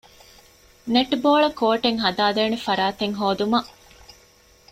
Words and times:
ނެޓްބޯޅަކޯޓެއް 0.93 1.99
ހަދައިދޭނެ 2.03 2.57
ފަރާތެއް 2.65 3.15
ހޯދުމަށް 3.19 3.69